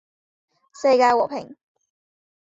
[0.73, 1.55] 世界和平